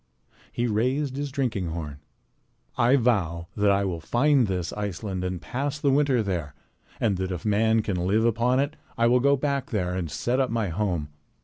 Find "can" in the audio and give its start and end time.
7.83-8.07